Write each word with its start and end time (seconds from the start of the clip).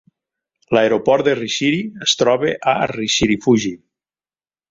L'aeroport 0.75 1.25
de 1.27 1.35
Rishiri 1.39 1.83
es 2.07 2.17
troba 2.23 2.55
a 2.73 2.75
Rishirifuji. 2.95 3.73